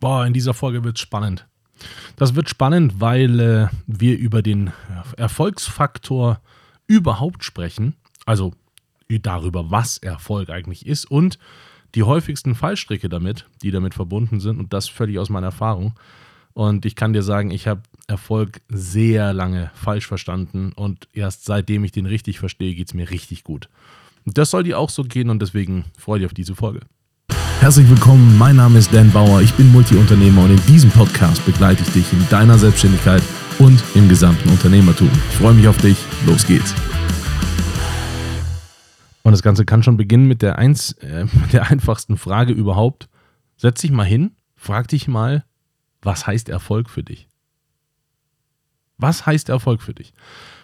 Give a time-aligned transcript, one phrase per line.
[0.00, 1.46] Boah, in dieser Folge wird es spannend.
[2.16, 4.72] Das wird spannend, weil äh, wir über den
[5.16, 6.40] Erfolgsfaktor
[6.86, 7.94] überhaupt sprechen,
[8.26, 8.52] also
[9.08, 11.38] darüber, was Erfolg eigentlich ist und
[11.94, 15.94] die häufigsten Fallstricke damit, die damit verbunden sind und das völlig aus meiner Erfahrung.
[16.52, 21.84] Und ich kann dir sagen, ich habe Erfolg sehr lange falsch verstanden und erst seitdem
[21.84, 23.68] ich den richtig verstehe, geht es mir richtig gut.
[24.24, 26.80] Und das soll dir auch so gehen und deswegen freue dich auf diese Folge.
[27.60, 31.82] Herzlich willkommen, mein Name ist Dan Bauer, ich bin Multiunternehmer und in diesem Podcast begleite
[31.82, 33.22] ich dich in deiner Selbstständigkeit
[33.58, 35.10] und im gesamten Unternehmertum.
[35.28, 36.74] Ich freue mich auf dich, los geht's.
[39.22, 43.10] Und das Ganze kann schon beginnen mit der, eins, äh, der einfachsten Frage überhaupt.
[43.58, 45.44] Setz dich mal hin, frag dich mal,
[46.00, 47.28] was heißt Erfolg für dich?
[48.96, 50.14] Was heißt Erfolg für dich?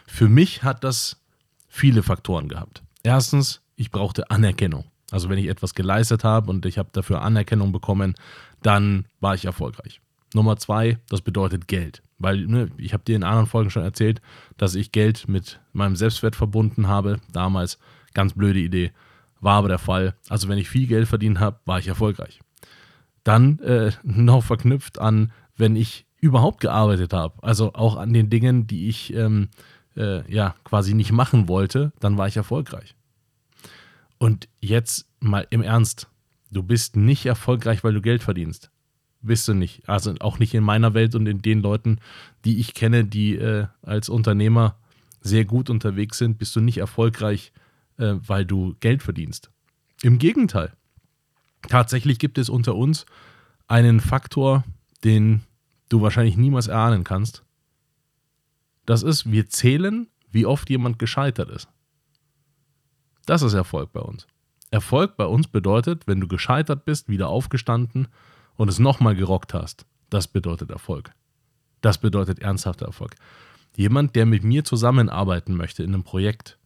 [0.06, 1.20] Für mich hat das
[1.69, 2.83] viele Faktoren gehabt.
[3.03, 4.87] Erstens, ich brauchte Anerkennung.
[5.16, 8.16] Also wenn ich etwas geleistet habe und ich habe dafür Anerkennung bekommen,
[8.61, 10.02] dann war ich erfolgreich.
[10.34, 12.02] Nummer zwei, das bedeutet Geld.
[12.19, 14.20] Weil ne, ich habe dir in anderen Folgen schon erzählt,
[14.59, 17.19] dass ich Geld mit meinem Selbstwert verbunden habe.
[17.33, 17.78] Damals,
[18.12, 18.92] ganz blöde Idee,
[19.41, 20.14] war aber der Fall.
[20.28, 22.41] Also wenn ich viel Geld verdient habe, war ich erfolgreich.
[23.25, 28.67] Dann äh, noch verknüpft an, wenn ich überhaupt gearbeitet habe, also auch an den Dingen,
[28.67, 29.48] die ich ähm,
[29.97, 32.95] äh, ja quasi nicht machen wollte, dann war ich erfolgreich.
[34.19, 36.09] Und jetzt mal im Ernst,
[36.50, 38.70] du bist nicht erfolgreich, weil du Geld verdienst.
[39.22, 39.89] Bist du nicht.
[39.89, 41.98] Also auch nicht in meiner Welt und in den Leuten,
[42.44, 44.78] die ich kenne, die äh, als Unternehmer
[45.20, 47.53] sehr gut unterwegs sind, bist du nicht erfolgreich,
[47.98, 49.50] äh, weil du Geld verdienst.
[50.03, 50.72] Im Gegenteil.
[51.69, 53.06] Tatsächlich gibt es unter uns
[53.67, 54.64] einen Faktor,
[55.03, 55.42] den
[55.89, 57.42] du wahrscheinlich niemals erahnen kannst.
[58.84, 61.69] Das ist, wir zählen, wie oft jemand gescheitert ist.
[63.27, 64.27] Das ist Erfolg bei uns.
[64.70, 68.08] Erfolg bei uns bedeutet, wenn du gescheitert bist, wieder aufgestanden
[68.56, 69.86] und es nochmal gerockt hast.
[70.10, 71.12] Das bedeutet Erfolg.
[71.80, 73.16] Das bedeutet ernsthafter Erfolg.
[73.77, 76.58] Jemand, der mit mir zusammenarbeiten möchte in einem Projekt,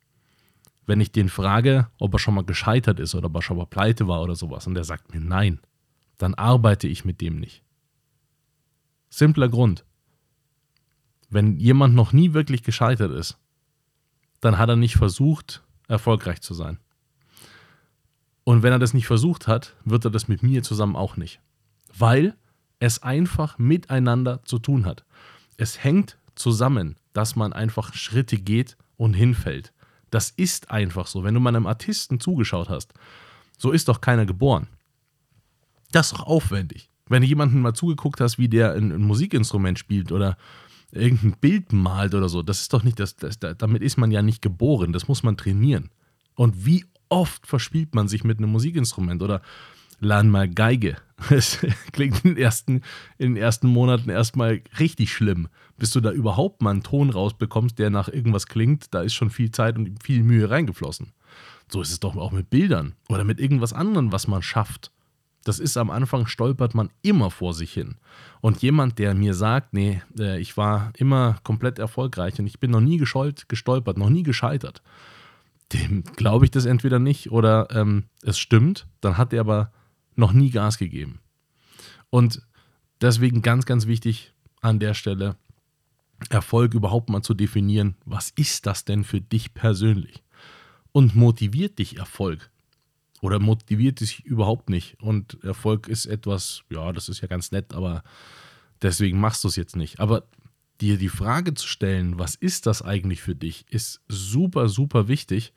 [0.87, 3.66] wenn ich den frage, ob er schon mal gescheitert ist oder ob er schon mal
[3.66, 5.60] pleite war oder sowas, und der sagt mir nein,
[6.19, 7.62] dann arbeite ich mit dem nicht.
[9.09, 9.84] Simpler Grund.
[11.28, 13.38] Wenn jemand noch nie wirklich gescheitert ist,
[14.41, 16.78] dann hat er nicht versucht, erfolgreich zu sein.
[18.45, 21.41] Und wenn er das nicht versucht hat, wird er das mit mir zusammen auch nicht.
[21.97, 22.37] Weil
[22.78, 25.05] es einfach miteinander zu tun hat.
[25.56, 29.73] Es hängt zusammen, dass man einfach Schritte geht und hinfällt.
[30.11, 31.23] Das ist einfach so.
[31.23, 32.95] Wenn du mal einem Artisten zugeschaut hast,
[33.59, 34.69] so ist doch keiner geboren.
[35.93, 36.89] Das ist doch aufwendig.
[37.09, 40.37] Wenn du jemanden mal zugeguckt hast, wie der ein, ein Musikinstrument spielt oder
[40.93, 42.43] irgendein Bild malt oder so.
[42.43, 45.37] Das ist doch nicht, das, das, damit ist man ja nicht geboren, das muss man
[45.37, 45.91] trainieren.
[46.34, 49.43] Und wie oft verspielt man sich mit einem Musikinstrument oder
[50.00, 50.97] lern mal Geige.
[51.29, 51.59] Das
[51.93, 52.81] klingt in den, ersten,
[53.19, 55.49] in den ersten Monaten erstmal richtig schlimm.
[55.77, 59.29] Bis du da überhaupt mal einen Ton rausbekommst, der nach irgendwas klingt, da ist schon
[59.29, 61.12] viel Zeit und viel Mühe reingeflossen.
[61.69, 64.93] So ist es doch auch mit Bildern oder mit irgendwas anderem, was man schafft.
[65.45, 67.97] Das ist am Anfang, stolpert man immer vor sich hin.
[68.41, 72.71] Und jemand, der mir sagt, nee, äh, ich war immer komplett erfolgreich und ich bin
[72.71, 74.83] noch nie gestolpert, noch nie gescheitert,
[75.73, 79.73] dem glaube ich das entweder nicht oder ähm, es stimmt, dann hat er aber
[80.15, 81.21] noch nie Gas gegeben.
[82.11, 82.43] Und
[83.00, 85.37] deswegen ganz, ganz wichtig an der Stelle,
[86.29, 87.97] Erfolg überhaupt mal zu definieren.
[88.05, 90.23] Was ist das denn für dich persönlich?
[90.93, 92.50] Und motiviert dich Erfolg?
[93.20, 95.00] Oder motiviert dich überhaupt nicht.
[95.00, 98.03] Und Erfolg ist etwas, ja, das ist ja ganz nett, aber
[98.82, 100.00] deswegen machst du es jetzt nicht.
[100.00, 100.25] Aber
[100.81, 105.53] dir die Frage zu stellen, was ist das eigentlich für dich, ist super, super wichtig,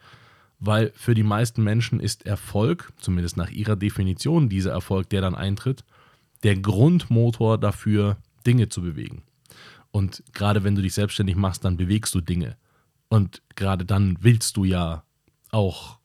[0.59, 5.35] weil für die meisten Menschen ist Erfolg, zumindest nach ihrer Definition dieser Erfolg, der dann
[5.35, 5.83] eintritt,
[6.43, 9.23] der Grundmotor dafür, Dinge zu bewegen.
[9.91, 12.57] Und gerade wenn du dich selbstständig machst, dann bewegst du Dinge.
[13.09, 15.03] Und gerade dann willst du ja
[15.51, 15.99] auch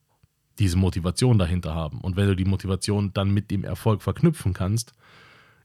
[0.59, 2.01] diese Motivation dahinter haben.
[2.01, 4.93] Und wenn du die Motivation dann mit dem Erfolg verknüpfen kannst,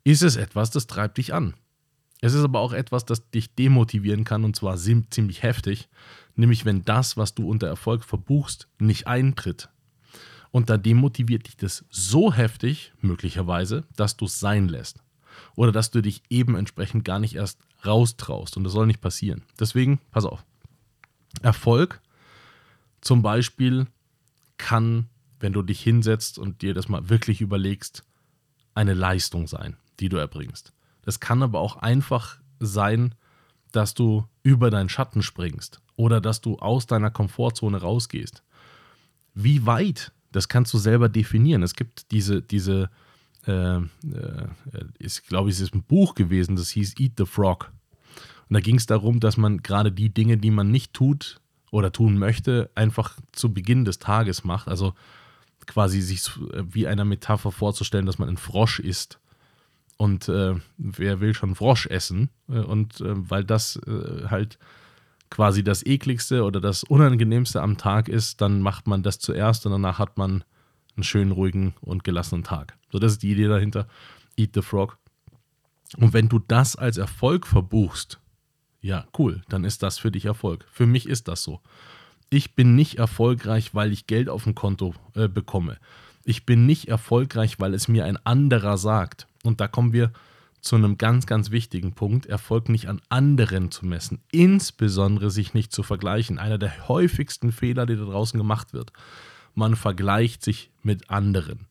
[0.03, 1.53] ist es etwas, das treibt dich an.
[2.21, 5.89] Es ist aber auch etwas, das dich demotivieren kann und zwar ziemlich heftig,
[6.35, 9.69] nämlich wenn das, was du unter Erfolg verbuchst, nicht eintritt.
[10.51, 15.03] Und da demotiviert dich das so heftig, möglicherweise, dass du es sein lässt.
[15.55, 18.55] Oder dass du dich eben entsprechend gar nicht erst raustraust.
[18.55, 19.41] Und das soll nicht passieren.
[19.59, 20.45] Deswegen, pass auf.
[21.41, 22.01] Erfolg
[23.01, 23.87] zum Beispiel
[24.57, 25.09] kann,
[25.39, 28.03] wenn du dich hinsetzt und dir das mal wirklich überlegst,
[28.75, 30.73] eine Leistung sein, die du erbringst.
[31.01, 33.15] Das kann aber auch einfach sein,
[33.71, 38.43] dass du über deinen Schatten springst oder dass du aus deiner Komfortzone rausgehst.
[39.33, 41.63] Wie weit, das kannst du selber definieren.
[41.63, 42.89] Es gibt diese, diese
[43.45, 43.81] äh, äh,
[44.99, 47.71] ist, glaube ich, es ist ein Buch gewesen, das hieß Eat the Frog.
[48.49, 51.41] Und da ging es darum, dass man gerade die Dinge, die man nicht tut
[51.73, 54.67] oder tun möchte, einfach zu Beginn des Tages macht.
[54.67, 54.93] Also
[55.65, 59.19] quasi sich wie einer Metapher vorzustellen, dass man ein Frosch isst.
[59.97, 62.29] Und äh, wer will schon Frosch essen?
[62.47, 64.59] Äh, und äh, weil das äh, halt
[65.31, 69.71] quasi das ekligste oder das unangenehmste am Tag ist, dann macht man das zuerst und
[69.71, 70.43] danach hat man
[70.95, 72.77] einen schönen, ruhigen und gelassenen Tag.
[72.91, 73.87] So, das ist die Idee dahinter.
[74.37, 74.99] Eat the Frog.
[75.97, 78.19] Und wenn du das als Erfolg verbuchst,
[78.83, 80.65] ja, cool, dann ist das für dich Erfolg.
[80.69, 81.61] Für mich ist das so.
[82.29, 85.77] Ich bin nicht erfolgreich, weil ich Geld auf dem Konto äh, bekomme.
[86.25, 89.27] Ich bin nicht erfolgreich, weil es mir ein anderer sagt.
[89.43, 90.11] Und da kommen wir
[90.59, 95.71] zu einem ganz, ganz wichtigen Punkt, Erfolg nicht an anderen zu messen, insbesondere sich nicht
[95.71, 96.37] zu vergleichen.
[96.37, 98.91] Einer der häufigsten Fehler, die da draußen gemacht wird.
[99.55, 101.67] Man vergleicht sich mit anderen.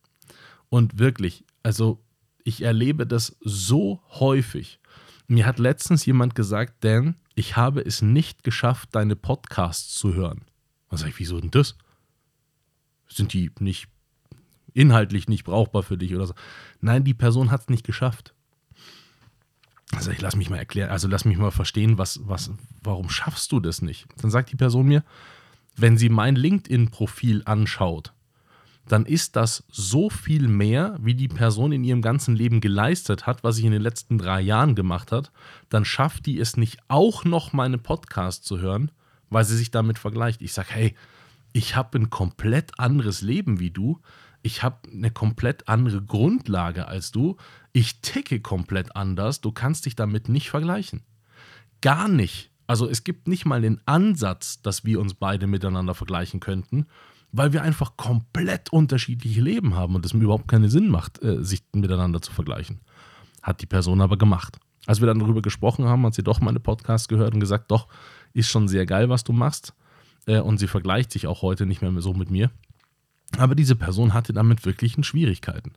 [0.70, 2.03] Und wirklich, also
[2.43, 4.79] ich erlebe das so häufig.
[5.26, 10.42] Mir hat letztens jemand gesagt, Dan, ich habe es nicht geschafft, deine Podcasts zu hören.
[10.90, 11.76] Dann sage ich, wieso denn das?
[13.08, 13.88] Sind die nicht
[14.74, 16.34] inhaltlich nicht brauchbar für dich oder so?
[16.80, 18.34] Nein, die Person hat es nicht geschafft.
[19.94, 22.50] Also ich lass mich mal erklären, also lass mich mal verstehen, was, was,
[22.82, 24.06] warum schaffst du das nicht?
[24.22, 25.04] Dann sagt die Person mir,
[25.76, 28.12] wenn sie mein LinkedIn-Profil anschaut,
[28.92, 33.42] dann ist das so viel mehr, wie die Person in ihrem ganzen Leben geleistet hat,
[33.42, 35.32] was sie in den letzten drei Jahren gemacht hat,
[35.68, 38.90] dann schafft die es nicht auch noch meine Podcasts zu hören,
[39.30, 40.42] weil sie sich damit vergleicht.
[40.42, 40.94] Ich sage, hey,
[41.52, 44.00] ich habe ein komplett anderes Leben wie du
[44.42, 47.36] ich habe eine komplett andere Grundlage als du,
[47.72, 51.02] ich ticke komplett anders, du kannst dich damit nicht vergleichen.
[51.80, 52.50] Gar nicht.
[52.66, 56.86] Also es gibt nicht mal den Ansatz, dass wir uns beide miteinander vergleichen könnten,
[57.32, 61.43] weil wir einfach komplett unterschiedliche Leben haben und es mir überhaupt keinen Sinn macht, äh,
[61.43, 62.81] sich miteinander zu vergleichen.
[63.43, 64.58] Hat die Person aber gemacht.
[64.87, 67.88] Als wir dann darüber gesprochen haben, hat sie doch meine Podcasts gehört und gesagt, doch,
[68.34, 69.75] ist schon sehr geil, was du machst.
[70.26, 72.50] Äh, und sie vergleicht sich auch heute nicht mehr so mit mir.
[73.38, 75.73] Aber diese Person hatte damit wirklichen Schwierigkeiten.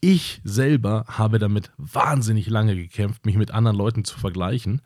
[0.00, 4.80] Ich selber habe damit wahnsinnig lange gekämpft, mich mit anderen Leuten zu vergleichen,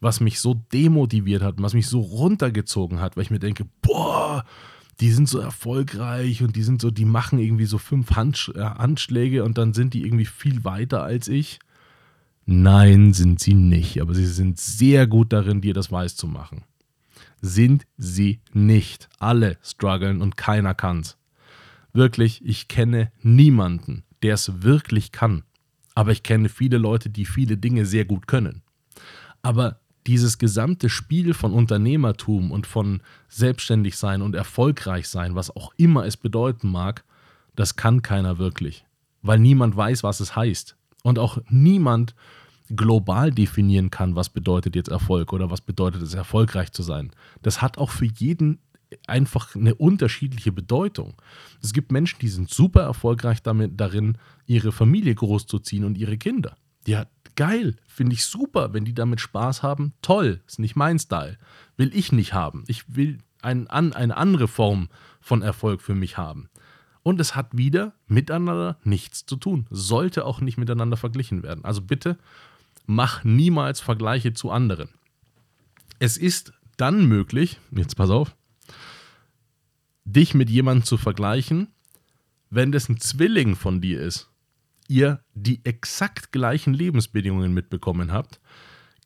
[0.00, 4.44] was mich so demotiviert hat, was mich so runtergezogen hat, weil ich mir denke, boah,
[5.00, 8.60] die sind so erfolgreich und die sind so, die machen irgendwie so fünf Handsch äh,
[8.60, 11.58] Handschläge und dann sind die irgendwie viel weiter als ich.
[12.44, 16.64] Nein, sind sie nicht, aber sie sind sehr gut darin, dir das weiß zu machen.
[17.40, 19.08] Sind sie nicht.
[19.18, 21.16] Alle strugglen und keiner kann's.
[21.92, 25.44] Wirklich, ich kenne niemanden, der es wirklich kann.
[25.94, 28.62] Aber ich kenne viele Leute, die viele Dinge sehr gut können.
[29.42, 35.72] Aber dieses gesamte Spiel von Unternehmertum und von selbstständig sein und erfolgreich sein, was auch
[35.76, 37.04] immer es bedeuten mag,
[37.54, 38.84] das kann keiner wirklich,
[39.22, 42.14] weil niemand weiß, was es heißt und auch niemand
[42.74, 47.10] global definieren kann, was bedeutet jetzt Erfolg oder was bedeutet es erfolgreich zu sein.
[47.42, 48.58] Das hat auch für jeden
[49.06, 51.14] einfach eine unterschiedliche Bedeutung.
[51.62, 56.56] Es gibt Menschen, die sind super erfolgreich damit, darin, ihre Familie großzuziehen und ihre Kinder.
[56.86, 57.06] Ja,
[57.36, 59.94] geil, finde ich super, wenn die damit Spaß haben.
[60.02, 61.38] Toll, ist nicht mein Style.
[61.76, 62.64] Will ich nicht haben.
[62.66, 64.88] Ich will ein, an, eine andere Form
[65.20, 66.48] von Erfolg für mich haben.
[67.02, 69.66] Und es hat wieder miteinander nichts zu tun.
[69.70, 71.64] Sollte auch nicht miteinander verglichen werden.
[71.64, 72.16] Also bitte
[72.86, 74.88] mach niemals Vergleiche zu anderen.
[75.98, 78.34] Es ist dann möglich, jetzt pass auf,
[80.04, 81.68] dich mit jemandem zu vergleichen,
[82.50, 84.31] wenn das ein Zwilling von dir ist,
[84.92, 88.40] ihr die exakt gleichen Lebensbedingungen mitbekommen habt,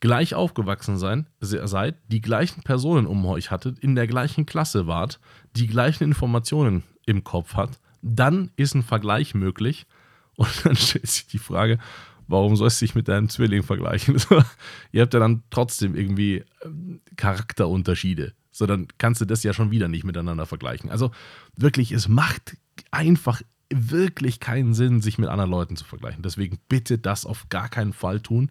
[0.01, 5.21] gleich aufgewachsen sein, seid, die gleichen Personen um euch hattet, in der gleichen Klasse wart,
[5.55, 9.87] die gleichen Informationen im Kopf hat, dann ist ein Vergleich möglich.
[10.35, 11.79] Und dann stellt sich die Frage,
[12.27, 14.21] warum sollst du dich mit deinem Zwilling vergleichen?
[14.93, 18.35] Ihr habt ja dann trotzdem irgendwie ähm, Charakterunterschiede.
[18.51, 20.91] So, dann kannst du das ja schon wieder nicht miteinander vergleichen.
[20.91, 21.11] Also
[21.57, 22.57] wirklich, es macht
[22.91, 26.23] einfach wirklich keinen Sinn, sich mit anderen Leuten zu vergleichen.
[26.23, 28.51] Deswegen bitte das auf gar keinen Fall tun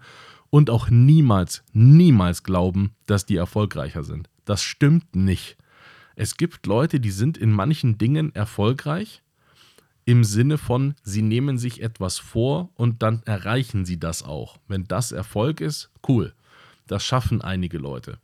[0.50, 4.30] und auch niemals, niemals glauben, dass die erfolgreicher sind.
[4.46, 5.58] Das stimmt nicht.
[6.16, 9.22] Es gibt Leute, die sind in manchen Dingen erfolgreich
[10.06, 14.58] im Sinne von, sie nehmen sich etwas vor und dann erreichen sie das auch.
[14.68, 16.34] Wenn das Erfolg ist, cool.
[16.86, 18.20] Das schaffen einige Leute.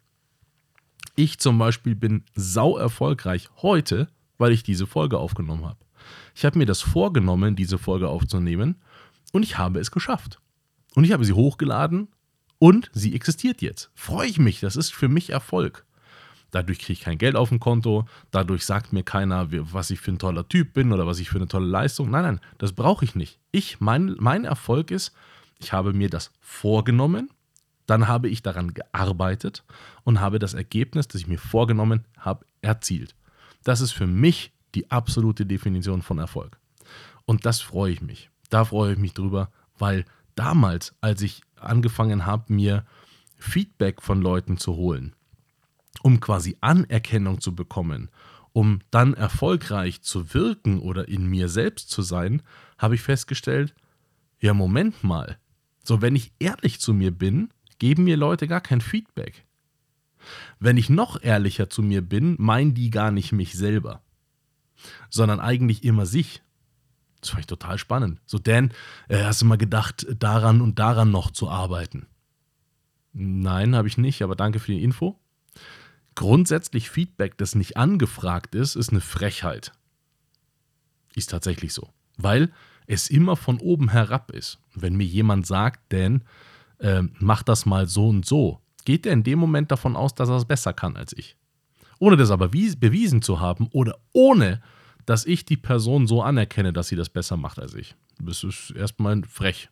[1.16, 4.08] Ich zum Beispiel bin sau erfolgreich heute,
[4.38, 5.80] weil ich diese Folge aufgenommen habe.
[6.36, 8.76] Ich habe mir das vorgenommen, diese Folge aufzunehmen
[9.32, 10.40] und ich habe es geschafft.
[10.96, 12.10] Und ich habe sie hochgeladen
[12.60, 13.90] und sie existiert jetzt.
[13.96, 15.86] Freue ich mich, das ist für mich Erfolg.
[16.52, 20.12] Dadurch kriege ich kein Geld auf dem Konto, dadurch sagt mir keiner, was ich für
[20.12, 22.12] ein toller Typ bin oder was ich für eine tolle Leistung.
[22.12, 23.40] Nein, nein, das brauche ich nicht.
[23.52, 25.14] Ich, mein, mein Erfolg ist,
[25.60, 27.30] ich habe mir das vorgenommen,
[27.86, 29.64] dann habe ich daran gearbeitet
[30.04, 33.16] und habe das Ergebnis, das ich mir vorgenommen habe, erzielt.
[33.64, 36.60] Das ist für mich die absolute Definition von Erfolg.
[37.26, 38.30] Und das freue ich mich.
[38.50, 42.86] Da freue ich mich drüber, weil damals, als ich angefangen habe, mir
[43.38, 45.16] Feedback von Leuten zu holen,
[46.04, 48.10] um quasi Anerkennung zu bekommen,
[48.54, 52.42] um dann erfolgreich zu wirken oder in mir selbst zu sein,
[52.78, 53.74] habe ich festgestellt,
[54.40, 55.38] ja, Moment mal.
[55.84, 57.50] So, wenn ich ehrlich zu mir bin,
[57.80, 59.46] geben mir Leute gar kein Feedback.
[60.60, 64.04] Wenn ich noch ehrlicher zu mir bin, meinen die gar nicht mich selber,
[65.10, 66.42] sondern eigentlich immer sich.
[67.20, 68.20] Das fand ich total spannend.
[68.26, 68.74] So, Dan,
[69.08, 72.08] äh, hast du mal gedacht, daran und daran noch zu arbeiten?
[73.14, 75.20] Nein, habe ich nicht, aber danke für die Info.
[76.16, 79.72] Grundsätzlich Feedback, das nicht angefragt ist, ist eine Frechheit.
[81.16, 81.90] Ist tatsächlich so.
[82.18, 82.52] Weil
[82.88, 84.60] es immer von oben herab ist.
[84.74, 86.24] Wenn mir jemand sagt, Dan,
[86.80, 90.30] äh, mach das mal so und so, geht er in dem Moment davon aus, dass
[90.30, 91.38] er es besser kann als ich.
[92.02, 94.60] Ohne das aber bewiesen zu haben oder ohne,
[95.06, 97.96] dass ich die Person so anerkenne, dass sie das besser macht als ich.
[98.20, 99.70] Das ist erstmal frech.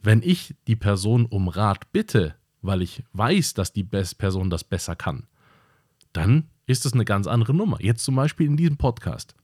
[0.00, 4.94] Wenn ich die Person um Rat bitte, weil ich weiß, dass die Person das besser
[4.94, 5.26] kann,
[6.12, 7.82] dann ist es eine ganz andere Nummer.
[7.82, 9.34] Jetzt zum Beispiel in diesem Podcast.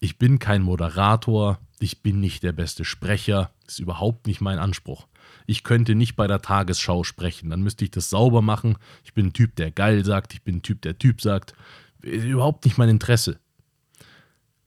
[0.00, 5.06] Ich bin kein Moderator, ich bin nicht der beste Sprecher, ist überhaupt nicht mein Anspruch.
[5.50, 8.76] Ich könnte nicht bei der Tagesschau sprechen, dann müsste ich das sauber machen.
[9.02, 11.54] Ich bin ein Typ, der geil sagt, ich bin ein Typ, der Typ sagt.
[12.02, 13.40] Überhaupt nicht mein Interesse.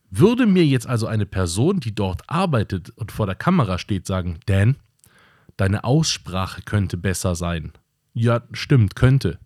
[0.09, 4.39] Würde mir jetzt also eine Person, die dort arbeitet und vor der Kamera steht, sagen,
[4.47, 4.75] Dan,
[5.55, 7.73] deine Aussprache könnte besser sein.
[8.15, 9.37] Ja, stimmt, könnte.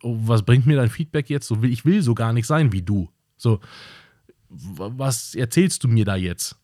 [0.00, 1.52] Was bringt mir dein Feedback jetzt?
[1.60, 3.10] Ich will so gar nicht sein wie du.
[3.36, 3.60] So,
[4.48, 6.56] was erzählst du mir da jetzt?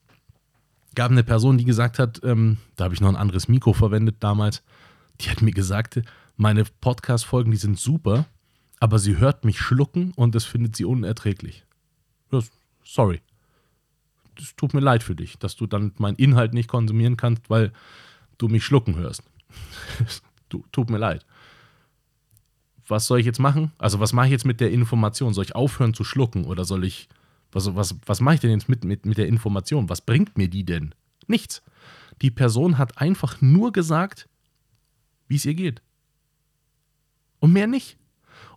[0.95, 4.17] Gab eine Person, die gesagt hat, ähm, da habe ich noch ein anderes Mikro verwendet
[4.21, 4.63] damals,
[5.21, 6.01] die hat mir gesagt,
[6.37, 8.27] meine Podcast-Folgen, die sind super,
[8.81, 11.65] aber sie hört mich schlucken und das findet sie unerträglich.
[12.31, 12.51] Das
[12.83, 13.21] sorry.
[14.39, 17.73] Es tut mir leid für dich, dass du dann meinen Inhalt nicht konsumieren kannst, weil
[18.39, 19.23] du mich schlucken hörst.
[20.49, 21.27] du, tut mir leid.
[22.89, 23.73] Was soll ich jetzt machen?
[23.79, 25.35] Also, was mache ich jetzt mit der Information?
[25.35, 27.09] Soll ich aufhören zu schlucken oder soll ich.
[27.53, 29.89] Was, was, was mache ich denn jetzt mit, mit, mit der Information?
[29.89, 30.95] Was bringt mir die denn?
[31.27, 31.63] Nichts.
[32.23, 34.29] Die Person hat einfach nur gesagt,
[35.29, 35.83] wie es ihr geht.
[37.39, 37.97] Und mehr nicht.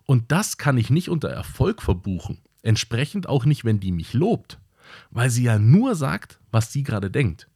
[0.06, 2.38] Und das kann ich nicht unter Erfolg verbuchen.
[2.62, 4.58] Entsprechend auch nicht, wenn die mich lobt,
[5.10, 7.48] weil sie ja nur sagt, was sie gerade denkt.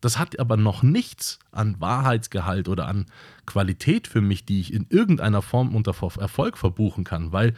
[0.00, 3.06] Das hat aber noch nichts an Wahrheitsgehalt oder an
[3.46, 7.54] Qualität für mich, die ich in irgendeiner Form unter Erfolg verbuchen kann, weil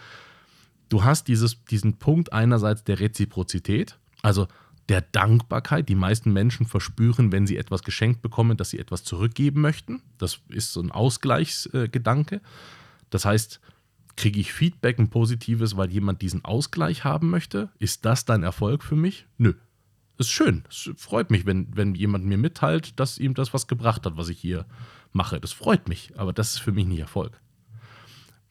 [0.90, 4.46] du hast dieses, diesen Punkt einerseits der Reziprozität, also
[4.90, 5.88] der Dankbarkeit.
[5.88, 10.02] Die meisten Menschen verspüren, wenn sie etwas geschenkt bekommen, dass sie etwas zurückgeben möchten.
[10.18, 12.42] Das ist so ein Ausgleichsgedanke.
[13.08, 13.60] Das heißt,
[14.20, 17.70] Kriege ich Feedback, ein positives, weil jemand diesen Ausgleich haben möchte?
[17.78, 19.26] Ist das dein Erfolg für mich?
[19.38, 19.54] Nö.
[20.18, 20.64] Ist schön.
[20.68, 24.28] Es freut mich, wenn, wenn jemand mir mitteilt, dass ihm das was gebracht hat, was
[24.28, 24.66] ich hier
[25.12, 25.40] mache.
[25.40, 27.40] Das freut mich, aber das ist für mich nicht Erfolg.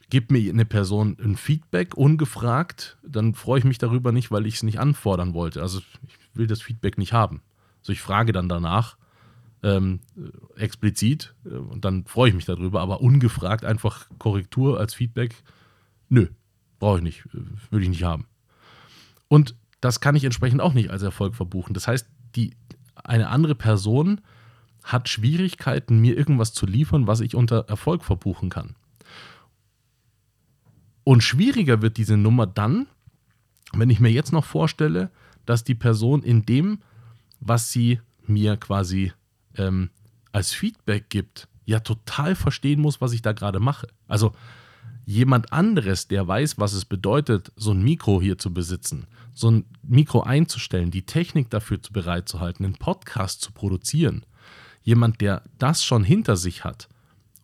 [0.10, 4.56] Gibt mir eine Person ein Feedback ungefragt, dann freue ich mich darüber nicht, weil ich
[4.56, 5.62] es nicht anfordern wollte.
[5.62, 7.42] Also ich will das Feedback nicht haben.
[7.82, 8.98] Also ich frage dann danach
[9.62, 10.00] ähm,
[10.56, 15.36] explizit äh, und dann freue ich mich darüber, aber ungefragt einfach Korrektur als Feedback
[16.10, 16.28] Nö,
[16.80, 17.24] brauche ich nicht,
[17.70, 18.26] würde ich nicht haben.
[19.28, 21.74] Und das kann ich entsprechend auch nicht als Erfolg verbuchen.
[21.74, 22.56] Das heißt, die,
[22.96, 24.22] eine andere Person
[24.84, 28.76] hat Schwierigkeiten, mir irgendwas zu liefern, was ich unter Erfolg verbuchen kann.
[31.10, 32.86] Und schwieriger wird diese Nummer dann,
[33.74, 35.10] wenn ich mir jetzt noch vorstelle,
[35.44, 36.84] dass die Person in dem,
[37.40, 39.12] was sie mir quasi
[39.56, 39.90] ähm,
[40.34, 43.88] als Feedback gibt, ja total verstehen muss, was ich da gerade mache.
[44.08, 44.36] Also
[45.04, 49.66] jemand anderes, der weiß, was es bedeutet, so ein Mikro hier zu besitzen, so ein
[49.82, 54.28] Mikro einzustellen, die Technik dafür bereitzuhalten, einen Podcast zu produzieren,
[54.84, 56.88] jemand, der das schon hinter sich hat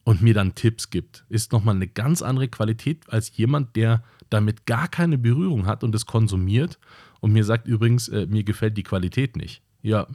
[0.05, 4.65] und mir dann Tipps gibt, ist nochmal eine ganz andere Qualität als jemand, der damit
[4.65, 6.79] gar keine Berührung hat und es konsumiert
[7.19, 9.63] und mir sagt übrigens, äh, mir gefällt die Qualität nicht.
[9.81, 10.07] Ja,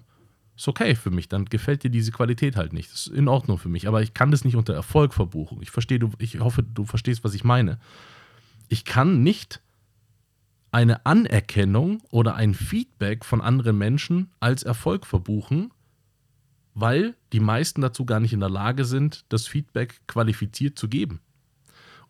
[0.56, 2.92] ist okay für mich, dann gefällt dir diese Qualität halt nicht.
[2.92, 5.60] Das ist in Ordnung für mich, aber ich kann das nicht unter Erfolg verbuchen.
[5.60, 7.80] Ich verstehe, du, ich hoffe, du verstehst, was ich meine.
[8.68, 9.60] Ich kann nicht
[10.70, 15.72] eine Anerkennung oder ein Feedback von anderen Menschen als Erfolg verbuchen,
[16.74, 21.20] weil die meisten dazu gar nicht in der Lage sind, das Feedback qualifiziert zu geben.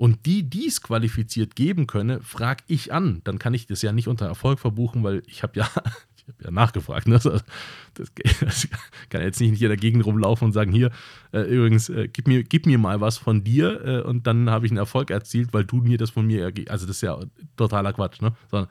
[0.00, 3.20] Und die, die es qualifiziert geben könne, frage ich an.
[3.24, 6.50] Dann kann ich das ja nicht unter Erfolg verbuchen, weil ich habe ja, hab ja
[6.50, 7.06] nachgefragt.
[7.06, 7.20] Ne?
[7.22, 7.44] Das,
[7.92, 8.68] das, das,
[9.10, 10.90] kann jetzt nicht in jeder Gegend rumlaufen und sagen, hier,
[11.32, 14.64] äh, übrigens, äh, gib, mir, gib mir mal was von dir äh, und dann habe
[14.64, 16.70] ich einen Erfolg erzielt, weil du mir das von mir ergibst.
[16.70, 17.18] Also das ist ja
[17.58, 18.22] totaler Quatsch.
[18.22, 18.32] Ne?
[18.50, 18.70] Sondern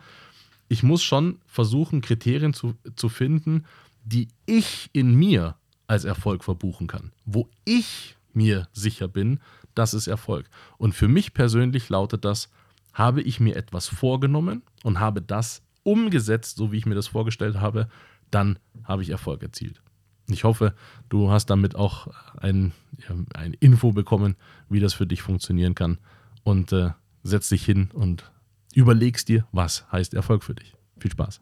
[0.67, 3.65] ich muss schon versuchen, Kriterien zu, zu finden,
[4.03, 5.58] die ich in mir
[5.89, 7.11] als Erfolg verbuchen kann.
[7.25, 9.39] Wo ich mir sicher bin,
[9.73, 10.47] das ist Erfolg.
[10.77, 12.49] Und für mich persönlich lautet das,
[12.93, 17.59] habe ich mir etwas vorgenommen und habe das umgesetzt, so wie ich mir das vorgestellt
[17.59, 17.89] habe,
[18.29, 19.81] dann habe ich Erfolg erzielt.
[20.27, 20.75] Ich hoffe,
[21.09, 22.71] du hast damit auch ein,
[23.33, 24.35] ein Info bekommen,
[24.69, 25.97] wie das für dich funktionieren kann.
[26.43, 26.91] Und äh,
[27.23, 28.31] setz dich hin und
[28.75, 30.75] überlegst dir, was heißt Erfolg für dich.
[30.99, 31.41] Viel Spaß.